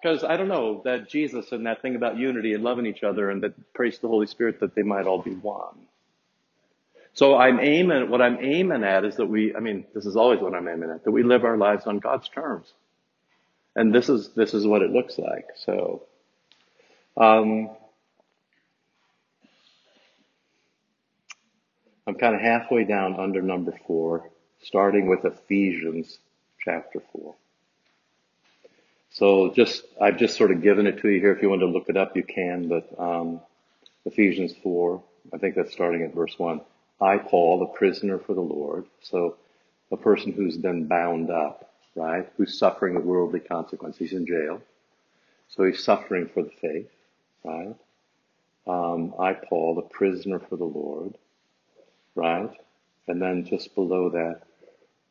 [0.02, 3.30] Because I don't know that Jesus and that thing about unity and loving each other
[3.30, 5.86] and that praise the Holy Spirit that they might all be one.
[7.14, 10.40] So I'm aiming, what I'm aiming at is that we, I mean, this is always
[10.40, 12.72] what I'm aiming at, that we live our lives on God's terms.
[13.76, 15.46] And this is, this is what it looks like.
[15.56, 16.02] So,
[17.16, 17.70] um,
[22.06, 24.30] I'm kind of halfway down under number four,
[24.62, 26.18] starting with Ephesians
[26.64, 27.36] chapter four.
[29.12, 31.33] So just, I've just sort of given it to you here.
[31.33, 33.40] If you want to look it up, you can, but, um,
[34.07, 35.03] Ephesians 4,
[35.35, 36.62] I think that's starting at verse 1.
[37.01, 38.87] I, Paul, the prisoner for the Lord.
[39.03, 39.37] So
[39.90, 42.27] a person who's been bound up, right?
[42.38, 43.98] Who's suffering the worldly consequences.
[43.98, 44.62] He's in jail.
[45.51, 46.90] So he's suffering for the faith,
[47.44, 47.77] right?
[48.66, 51.14] Um, I, Paul, the prisoner for the Lord,
[52.14, 52.51] right?
[53.09, 54.40] And then just below that,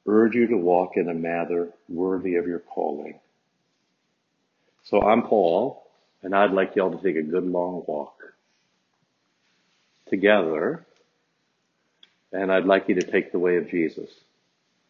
[0.07, 3.19] urge you to walk in a manner worthy of your calling
[4.83, 5.83] so I'm Paul,
[6.23, 8.15] and I'd like y'all to take a good long walk
[10.09, 10.85] together,
[12.31, 14.09] and I'd like you to take the way of Jesus.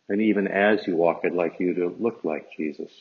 [0.10, 2.92] And even as you walk, I'd like you to look like Jesus.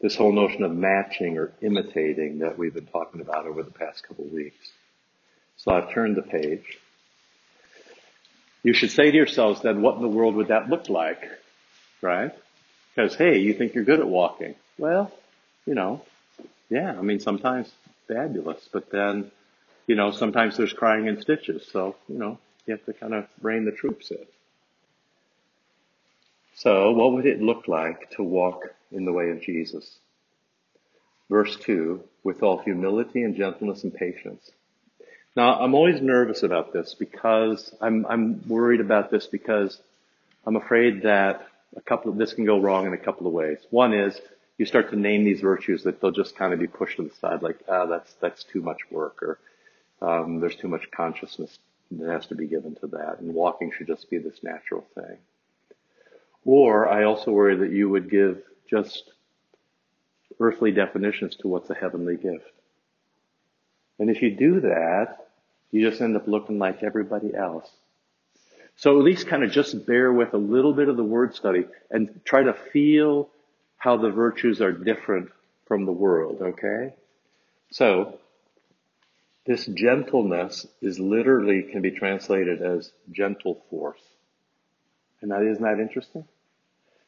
[0.00, 4.06] This whole notion of matching or imitating that we've been talking about over the past
[4.06, 4.70] couple of weeks.
[5.56, 6.78] So I've turned the page.
[8.62, 11.22] You should say to yourselves then, what in the world would that look like?
[12.02, 12.32] Right?
[12.94, 14.54] Because hey, you think you're good at walking.
[14.78, 15.10] Well,
[15.66, 16.02] you know,
[16.70, 17.70] yeah, I mean, sometimes
[18.08, 19.30] fabulous, but then,
[19.86, 21.66] you know, sometimes there's crying in stitches.
[21.70, 24.24] So, you know, you have to kind of rein the troops in.
[26.56, 29.98] So what would it look like to walk in the way of Jesus?
[31.28, 34.50] Verse two, with all humility and gentleness and patience,
[35.36, 39.78] Now, I'm always nervous about this because I'm, I'm worried about this because
[40.46, 43.58] I'm afraid that a couple of this can go wrong in a couple of ways.
[43.70, 44.18] One is
[44.58, 47.14] you start to name these virtues that they'll just kind of be pushed to the
[47.16, 49.38] side, like, ah, that's that's too much work, or
[50.00, 51.58] um, there's too much consciousness
[51.90, 55.18] that has to be given to that, and walking should just be this natural thing.
[56.44, 59.10] Or I also worry that you would give just
[60.40, 62.50] earthly definitions to what's a heavenly gift.
[63.98, 65.26] And if you do that,
[65.70, 67.68] you just end up looking like everybody else.
[68.76, 71.64] So at least kind of just bear with a little bit of the word study
[71.90, 73.30] and try to feel
[73.78, 75.30] how the virtues are different
[75.66, 76.94] from the world, okay?
[77.70, 78.18] So,
[79.46, 84.00] this gentleness is literally can be translated as gentle force.
[85.22, 86.24] And that isn't that interesting?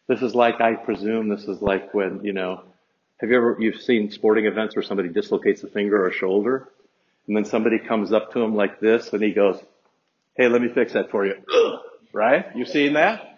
[0.06, 2.62] This is like, I presume this is like when, you know,
[3.18, 6.68] have you ever, you've seen sporting events where somebody dislocates a finger or a shoulder?
[7.26, 9.60] And then somebody comes up to him like this and he goes,
[10.36, 11.34] Hey, let me fix that for you.
[12.12, 12.46] right?
[12.54, 13.37] You've seen that?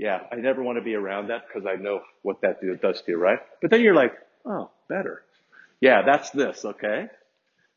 [0.00, 3.10] Yeah, I never want to be around that because I know what that does to
[3.12, 3.38] you, right?
[3.60, 4.14] But then you're like,
[4.46, 5.22] oh, better.
[5.78, 7.08] Yeah, that's this, okay?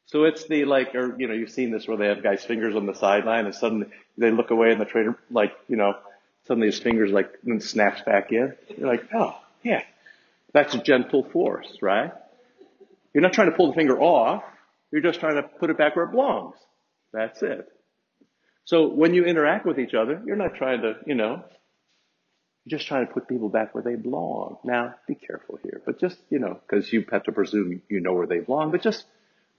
[0.06, 2.78] So it's the like, or you know, you've seen this where they have guys' fingers
[2.78, 5.98] on the sideline and suddenly they look away and the trainer, like, you know,
[6.48, 8.54] suddenly his fingers like snaps back in.
[8.70, 9.82] You're like, oh, yeah,
[10.54, 12.14] that's a gentle force, right?
[13.14, 14.46] You're not trying to pull the finger off.
[14.94, 16.56] You're just trying to put it back where it belongs.
[17.12, 17.70] That's it.
[18.64, 21.44] So when you interact with each other, you're not trying to, you know,
[22.66, 24.58] you're just trying to put people back where they belong.
[24.64, 28.14] Now, be careful here, but just, you know, because you have to presume you know
[28.14, 29.06] where they belong, but just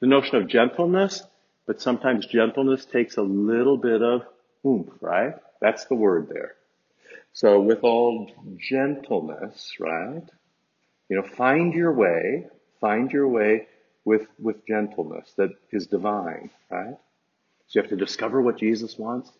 [0.00, 1.22] the notion of gentleness,
[1.66, 4.22] but sometimes gentleness takes a little bit of
[4.66, 5.34] oomph, right?
[5.60, 6.54] That's the word there.
[7.32, 10.22] So with all gentleness, right?
[11.08, 12.46] You know, find your way,
[12.80, 13.66] find your way
[14.04, 16.96] with, with gentleness that is divine, right?
[17.66, 19.30] So you have to discover what Jesus wants,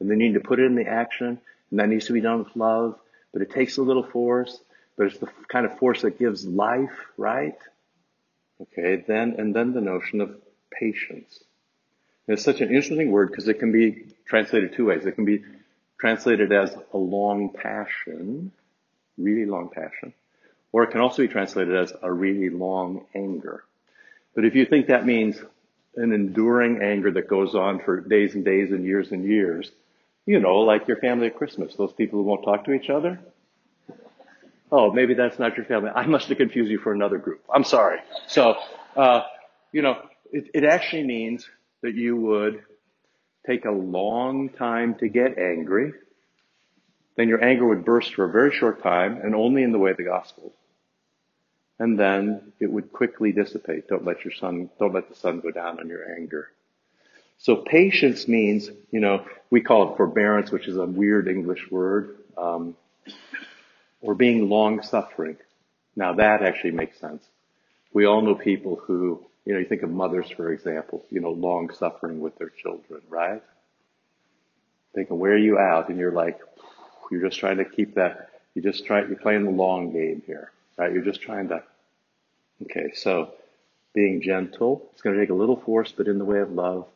[0.00, 2.20] and then you need to put it in the action, and that needs to be
[2.20, 2.98] done with love,
[3.34, 4.58] but it takes a little force,
[4.96, 7.58] but it's the kind of force that gives life, right?
[8.62, 10.34] Okay, then, and then the notion of
[10.72, 11.44] patience.
[12.26, 15.04] And it's such an interesting word because it can be translated two ways.
[15.04, 15.44] It can be
[16.00, 18.52] translated as a long passion,
[19.18, 20.14] really long passion,
[20.72, 23.64] or it can also be translated as a really long anger.
[24.34, 25.36] But if you think that means
[25.96, 29.70] an enduring anger that goes on for days and days and years and years.
[30.26, 33.20] You know, like your family at Christmas, those people who won't talk to each other.
[34.72, 35.90] Oh, maybe that's not your family.
[35.94, 37.42] I must have confused you for another group.
[37.52, 37.98] I'm sorry.
[38.26, 38.56] So,
[38.96, 39.22] uh,
[39.72, 40.00] you know,
[40.32, 41.48] it, it actually means
[41.82, 42.62] that you would
[43.46, 45.92] take a long time to get angry.
[47.16, 49.90] Then your anger would burst for a very short time and only in the way
[49.90, 50.54] of the gospel
[51.78, 53.88] and then it would quickly dissipate.
[53.88, 56.50] Don't let your sun, don't let the sun go down on your anger.
[57.38, 62.16] So patience means, you know, we call it forbearance, which is a weird English word,
[62.38, 62.76] um,
[64.00, 65.36] or being long suffering.
[65.96, 67.22] Now that actually makes sense.
[67.92, 71.30] We all know people who, you know, you think of mothers, for example, you know,
[71.30, 73.42] long suffering with their children, right?
[74.94, 76.40] They can wear you out and you're like,
[77.10, 80.50] you're just trying to keep that, you just try, you're playing the long game here
[80.76, 80.92] right?
[80.92, 81.62] You're just trying to,
[82.62, 83.32] okay, so
[83.92, 86.86] being gentle, it's going to take a little force, but in the way of love,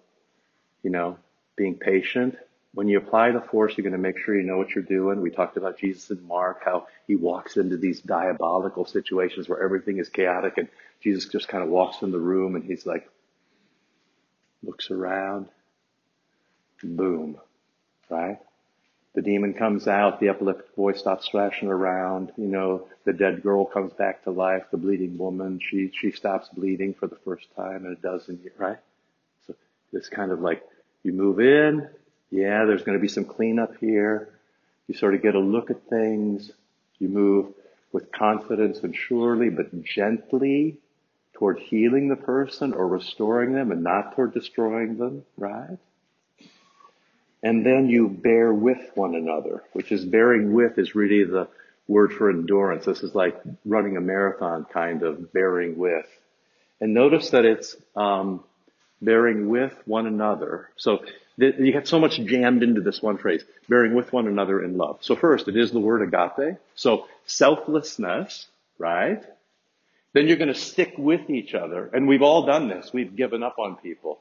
[0.82, 1.18] you know,
[1.56, 2.36] being patient.
[2.74, 5.20] When you apply the force, you're going to make sure you know what you're doing.
[5.20, 9.98] We talked about Jesus and Mark, how he walks into these diabolical situations where everything
[9.98, 10.68] is chaotic and
[11.00, 13.08] Jesus just kind of walks in the room and he's like,
[14.62, 15.48] looks around,
[16.82, 17.38] boom,
[18.10, 18.38] right?
[19.18, 23.64] the demon comes out, the epileptic boy stops thrashing around, you know, the dead girl
[23.64, 27.84] comes back to life, the bleeding woman, she, she stops bleeding for the first time
[27.84, 28.78] and it doesn't, right?
[29.92, 30.62] It's kind of like
[31.02, 31.88] you move in,
[32.30, 34.28] yeah, there's going to be some cleanup here.
[34.86, 36.50] You sort of get a look at things.
[36.98, 37.54] You move
[37.92, 40.78] with confidence and surely, but gently
[41.34, 45.78] toward healing the person or restoring them and not toward destroying them, right?
[47.42, 51.48] And then you bear with one another, which is bearing with is really the
[51.86, 52.84] word for endurance.
[52.84, 56.06] This is like running a marathon kind of bearing with.
[56.80, 58.42] And notice that it's um,
[59.00, 60.68] bearing with one another.
[60.76, 61.04] So
[61.38, 64.76] th- you get so much jammed into this one phrase, bearing with one another in
[64.76, 64.98] love.
[65.00, 66.58] So first, it is the word agape.
[66.74, 68.46] So selflessness,
[68.78, 69.22] right?
[70.12, 71.90] Then you're going to stick with each other.
[71.92, 72.92] And we've all done this.
[72.92, 74.18] We've given up on people.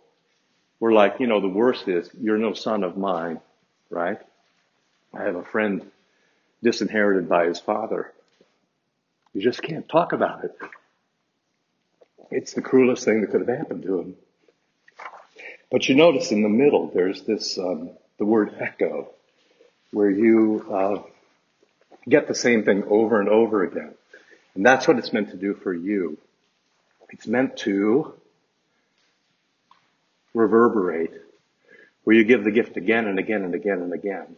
[0.79, 3.39] We're like, you know, the worst is, you're no son of mine,
[3.89, 4.19] right?
[5.13, 5.89] I have a friend
[6.61, 8.11] disinherited by his father.
[9.33, 10.55] You just can't talk about it.
[12.29, 14.15] It's the cruelest thing that could have happened to him.
[15.69, 19.09] But you notice in the middle, there's this, um, the word echo,
[19.91, 21.01] where you uh,
[22.07, 23.93] get the same thing over and over again.
[24.55, 26.17] And that's what it's meant to do for you.
[27.09, 28.13] It's meant to
[30.33, 31.11] reverberate,
[32.03, 34.35] where you give the gift again and again and again and again.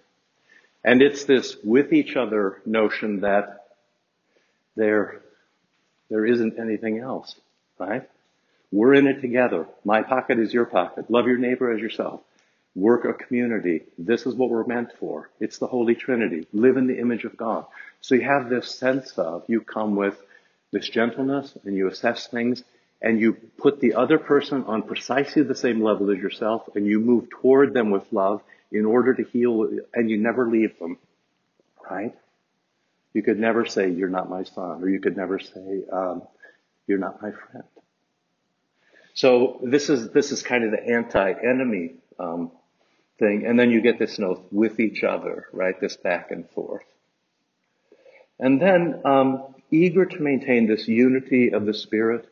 [0.84, 3.68] And it's this with each other notion that
[4.76, 5.22] there,
[6.10, 7.36] there isn't anything else,
[7.78, 8.10] right?
[8.72, 9.68] We're in it together.
[9.84, 11.10] My pocket is your pocket.
[11.10, 12.22] Love your neighbor as yourself.
[12.76, 13.84] Work a community.
[13.98, 15.30] This is what we're meant for.
[15.40, 16.48] It's the Holy Trinity.
[16.54, 17.66] Live in the image of God.
[18.02, 20.18] So you have this sense of you come with
[20.72, 22.64] this gentleness and you assess things
[23.02, 27.00] and you put the other person on precisely the same level as yourself and you
[27.00, 28.42] move toward them with love
[28.72, 30.98] in order to heal and you never leave them.
[31.90, 32.16] Right?
[33.14, 36.22] You could never say, you're not my son, or you could never say, um,
[36.86, 37.64] you're not my friend.
[39.20, 42.54] So this is, this is kind of the anti-enemy, um,
[43.18, 43.46] thing.
[43.46, 45.78] And then you get this note with each other, right?
[45.78, 46.86] This back and forth.
[48.40, 52.30] And then, um, eager to maintain this unity of the spirit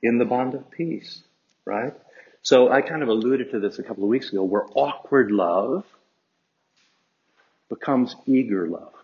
[0.00, 1.24] in the bond of peace,
[1.64, 1.94] right?
[2.42, 5.84] So I kind of alluded to this a couple of weeks ago where awkward love
[7.68, 8.94] becomes eager love,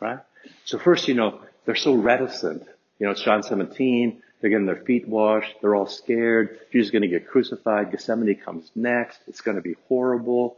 [0.00, 0.18] right?
[0.64, 2.64] So first, you know, they're so reticent.
[2.98, 4.20] You know, it's John 17.
[4.40, 5.56] They're getting their feet washed.
[5.60, 6.60] They're all scared.
[6.72, 7.90] Jesus is going to get crucified.
[7.90, 9.20] Gethsemane comes next.
[9.26, 10.56] It's going to be horrible.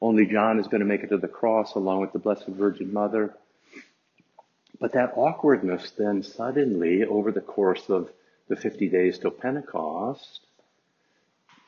[0.00, 2.92] Only John is going to make it to the cross along with the Blessed Virgin
[2.92, 3.34] Mother.
[4.80, 8.10] But that awkwardness then suddenly, over the course of
[8.48, 10.40] the 50 days till Pentecost,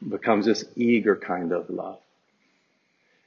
[0.09, 1.99] becomes this eager kind of love.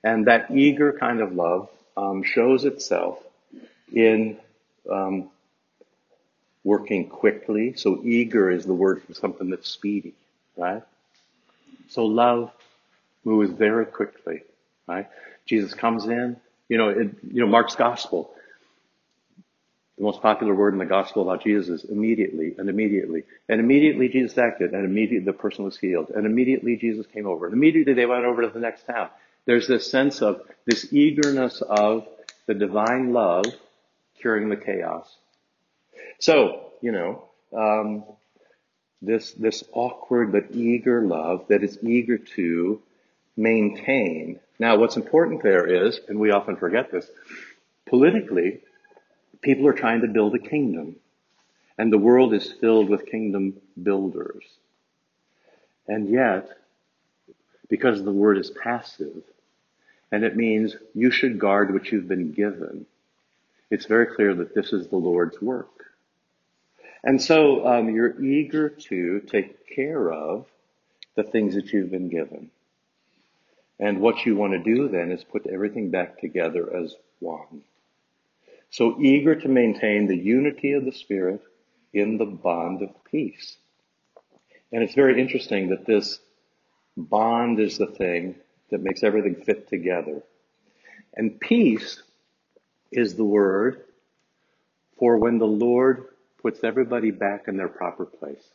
[0.04, 3.20] And that eager kind of love um, shows itself
[3.94, 4.38] in
[4.92, 5.30] um,
[6.66, 7.76] working quickly.
[7.78, 10.16] So eager is the word for something that's speedy,
[10.58, 10.84] right?
[11.88, 12.52] So love
[13.24, 14.42] moves very quickly,
[14.88, 15.08] right?
[15.46, 16.38] Jesus comes in,
[16.68, 18.32] you know, it, you know, Mark's gospel.
[19.98, 23.24] The most popular word in the gospel about Jesus is immediately and immediately.
[23.48, 26.10] And immediately Jesus acted and immediately the person was healed.
[26.14, 27.46] And immediately Jesus came over.
[27.46, 29.10] And immediately they went over to the next town.
[29.46, 32.08] There's this sense of this eagerness of
[32.48, 33.46] the divine love
[34.20, 35.16] curing the chaos.
[36.20, 37.24] So, you know,
[37.56, 38.04] um,
[39.02, 42.82] this, this awkward but eager love that is eager to
[43.38, 44.40] maintain.
[44.60, 47.08] Now, what's important there is, and we often forget this,
[47.86, 48.62] politically,
[49.42, 50.96] people are trying to build a kingdom.
[51.78, 54.44] And the world is filled with kingdom builders.
[55.88, 56.50] And yet,
[57.70, 59.24] because the word is passive,
[60.12, 62.86] and it means you should guard what you've been given,
[63.70, 65.75] it's very clear that this is the Lord's work.
[67.06, 70.48] And so um, you're eager to take care of
[71.16, 72.50] the things that you've been given.
[73.80, 77.62] And what you want to do then is put everything back together as one.
[78.72, 81.42] So eager to maintain the unity of the Spirit
[81.94, 83.56] in the bond of peace.
[84.72, 86.20] And it's very interesting that this
[86.98, 88.36] bond is the thing
[88.72, 90.24] that makes everything fit together.
[91.14, 92.02] And peace
[92.92, 93.84] is the word
[94.98, 96.08] for when the Lord
[96.46, 98.52] puts everybody back in their proper place.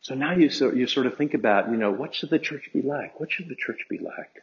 [0.00, 2.70] So now you sort, you sort of think about, you know, what should the church
[2.72, 3.20] be like?
[3.20, 4.42] What should the church be like?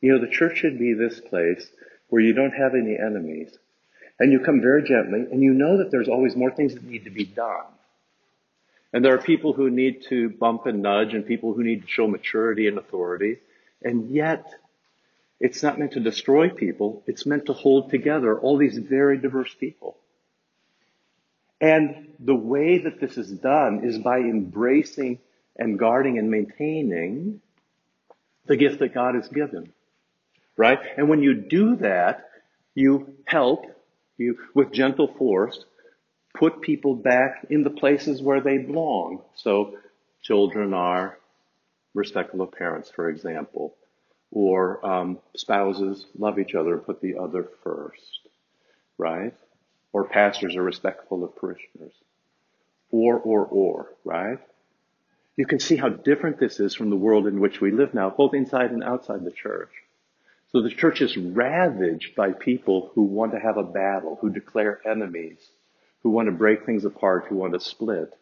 [0.00, 1.66] You know, the church should be this place
[2.10, 3.50] where you don't have any enemies.
[4.20, 7.02] And you come very gently, and you know that there's always more things that need
[7.06, 7.66] to be done.
[8.92, 11.88] And there are people who need to bump and nudge, and people who need to
[11.88, 13.38] show maturity and authority.
[13.82, 14.46] And yet,
[15.40, 17.02] it's not meant to destroy people.
[17.08, 19.96] It's meant to hold together all these very diverse people.
[21.60, 25.18] And the way that this is done is by embracing
[25.56, 27.40] and guarding and maintaining
[28.46, 29.72] the gift that God has given
[30.60, 30.78] right?
[30.98, 32.28] And when you do that,
[32.74, 33.64] you help,
[34.18, 35.64] you, with gentle force,
[36.34, 39.22] put people back in the places where they belong.
[39.36, 39.78] So
[40.22, 41.18] children are
[41.94, 43.74] respectful of parents, for example,
[44.30, 48.28] or um, spouses love each other and put the other first,
[48.98, 49.34] right?
[49.92, 51.92] Or pastors are respectful of parishioners.
[52.90, 54.38] Or, or, or, right?
[55.36, 58.10] You can see how different this is from the world in which we live now,
[58.10, 59.70] both inside and outside the church.
[60.52, 64.80] So the church is ravaged by people who want to have a battle, who declare
[64.84, 65.38] enemies,
[66.02, 68.12] who want to break things apart, who want to split.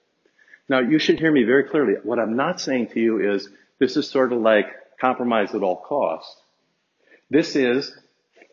[0.69, 1.95] Now you should hear me very clearly.
[2.03, 3.49] What I'm not saying to you is
[3.79, 4.67] this is sort of like
[5.01, 6.37] compromise at all costs.
[7.31, 7.93] This is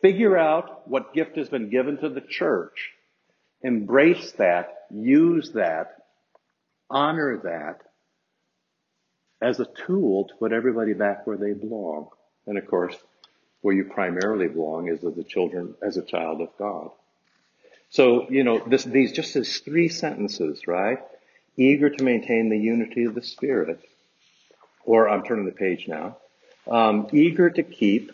[0.01, 2.91] figure out what gift has been given to the church,
[3.61, 6.03] embrace that, use that,
[6.89, 7.81] honor that,
[9.41, 12.09] as a tool to put everybody back where they belong.
[12.47, 12.95] And of course,
[13.61, 16.91] where you primarily belong is as a children, as a child of God.
[17.89, 20.99] So, you know, this, these just as three sentences, right?
[21.57, 23.79] Eager to maintain the unity of the Spirit.
[24.83, 26.17] Or I'm turning the page now.
[26.67, 28.11] Um, eager to keep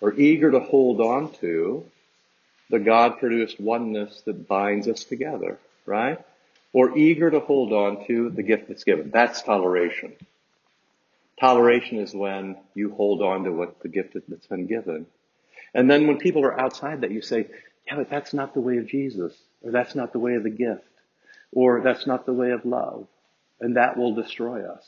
[0.00, 1.84] or eager to hold on to
[2.70, 6.18] the God produced oneness that binds us together, right?
[6.72, 9.10] Or eager to hold on to the gift that's given.
[9.10, 10.14] That's toleration.
[11.40, 15.06] Toleration is when you hold on to what the gift that's been given.
[15.72, 17.46] And then when people are outside that, you say,
[17.86, 20.50] yeah, but that's not the way of Jesus, or that's not the way of the
[20.50, 20.84] gift,
[21.52, 23.06] or that's not the way of love.
[23.60, 24.84] And that will destroy us.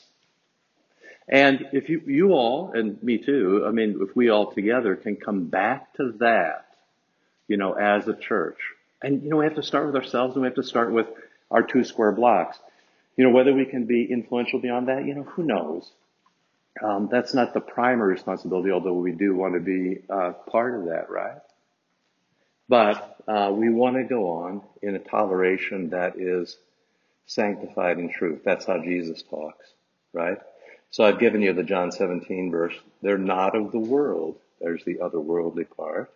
[1.29, 5.17] And if you, you all, and me too, I mean, if we all together can
[5.17, 6.67] come back to that,
[7.51, 8.59] you know, as a church,
[9.03, 11.09] and you know, we have to start with ourselves and we have to start with
[11.51, 12.57] our two square blocks.
[13.17, 15.91] You know, whether we can be influential beyond that, you know, who knows?
[16.81, 20.87] Um, that's not the primary responsibility, although we do want to be uh, part of
[20.87, 21.41] that, right?
[22.69, 26.57] But uh, we want to go on in a toleration that is
[27.27, 28.43] sanctified in truth.
[28.45, 29.67] That's how Jesus talks,
[30.13, 30.39] right?
[30.91, 32.75] So I've given you the John 17 verse.
[33.03, 34.39] They're not of the world.
[34.61, 36.13] There's the otherworldly part.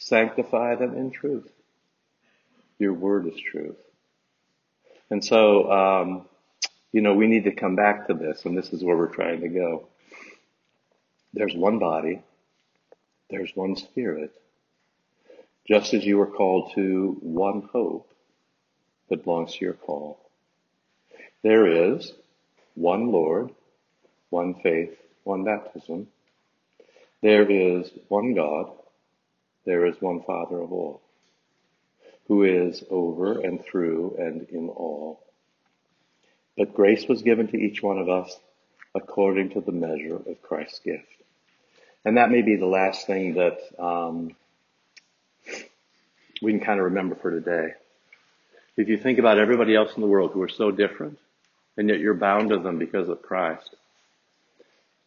[0.00, 1.48] Sanctify them in truth.
[2.78, 3.76] Your word is truth.
[5.10, 6.26] And so, um,
[6.90, 9.42] you know, we need to come back to this, and this is where we're trying
[9.42, 9.86] to go.
[11.34, 12.22] There's one body.
[13.28, 14.32] There's one spirit.
[15.68, 18.10] Just as you were called to one hope
[19.10, 20.18] that belongs to your call.
[21.42, 22.12] There is
[22.74, 23.50] one Lord,
[24.30, 26.08] one faith, one baptism.
[27.22, 28.70] There is one God,
[29.64, 31.02] there is one Father of all,
[32.28, 35.20] who is over and through and in all.
[36.56, 38.36] But grace was given to each one of us
[38.94, 41.06] according to the measure of Christ's gift.
[42.04, 44.34] And that may be the last thing that um,
[46.42, 47.74] we can kind of remember for today.
[48.76, 51.18] If you think about everybody else in the world who are so different,
[51.76, 53.76] and yet you're bound to them because of Christ,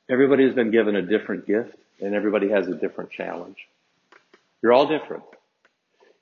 [0.09, 3.57] Everybody has been given a different gift and everybody has a different challenge.
[4.63, 5.23] You're all different.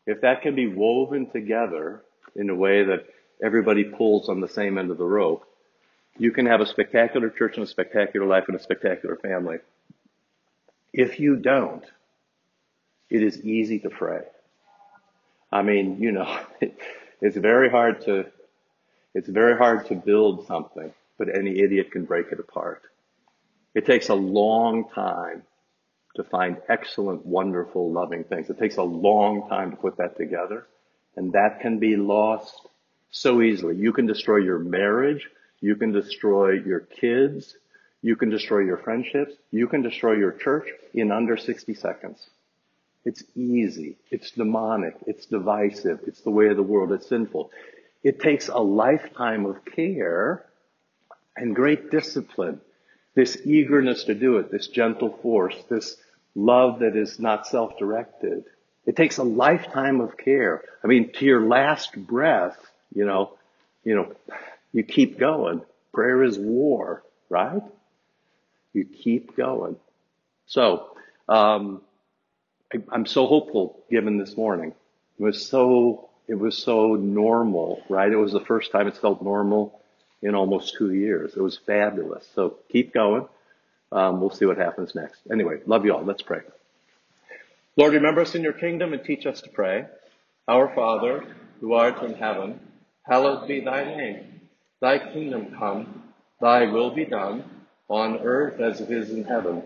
[0.08, 2.02] If that can be woven together
[2.36, 3.06] in a way that
[3.42, 5.46] everybody pulls on the same end of the rope,
[6.18, 9.58] you can have a spectacular church and a spectacular life and a spectacular family.
[10.92, 11.86] If you don't,
[13.10, 14.24] it is easy to fray.
[15.52, 16.40] I mean, you know,
[17.22, 18.26] it's very hard to,
[19.14, 22.82] it's very hard to build something, but any idiot can break it apart.
[23.76, 25.44] It takes a long time
[26.16, 28.50] to find excellent, wonderful, loving things.
[28.50, 30.68] It takes a long time to put that together.
[31.16, 32.68] And that can be lost
[33.12, 33.76] so easily.
[33.76, 35.30] You can destroy your marriage.
[35.60, 37.56] You can destroy your kids.
[38.02, 39.34] You can destroy your friendships.
[39.52, 42.30] You can destroy your church in under 60 seconds.
[43.06, 43.98] It's easy.
[44.10, 44.96] It's demonic.
[45.08, 46.02] It's divisive.
[46.08, 46.92] It's the way of the world.
[46.92, 47.52] It's sinful.
[48.04, 50.46] It takes a lifetime of care
[51.36, 52.62] and great discipline
[53.16, 55.98] this eagerness to do it, this gentle force, this
[56.36, 58.46] love that is not self-directed.
[58.86, 60.64] It takes a lifetime of care.
[60.84, 62.58] I mean, to your last breath,
[62.94, 63.34] you know,
[63.84, 64.14] you know,
[64.72, 65.62] you keep going.
[65.94, 67.62] Prayer is war, right?
[68.74, 69.76] You keep going.
[70.46, 70.96] So,
[71.28, 71.82] um,
[72.74, 74.74] I, I'm so hopeful given this morning.
[75.20, 78.12] It was so, it was so normal, right?
[78.12, 79.81] It was the first time it's felt normal
[80.22, 81.34] in almost two years.
[81.36, 82.28] It was fabulous.
[82.36, 83.28] So keep going.
[83.92, 85.22] Um, we'll see what happens next.
[85.32, 86.04] Anyway, love you all.
[86.04, 86.42] Let's pray.
[87.76, 89.86] Lord, remember us in your kingdom and teach us to pray.
[90.48, 91.26] Our Father,
[91.60, 92.60] who art in heaven,
[93.04, 94.42] hallowed be thy name.
[94.80, 96.04] Thy kingdom come,
[96.40, 97.44] thy will be done,
[97.88, 99.64] on earth as it is in heaven.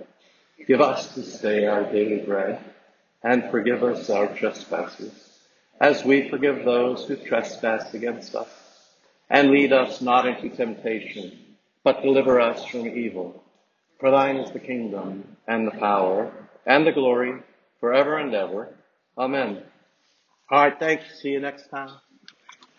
[0.67, 2.59] Give us this day our daily bread,
[3.23, 5.39] and forgive us our trespasses,
[5.79, 8.64] as we forgive those who trespass against us
[9.29, 11.39] and lead us not into temptation,
[11.83, 13.43] but deliver us from evil.
[13.99, 16.31] For thine is the kingdom, and the power,
[16.65, 17.41] and the glory,
[17.79, 18.69] forever and ever.
[19.17, 19.63] Amen.
[20.51, 21.21] All right, thanks.
[21.21, 21.89] See you next time.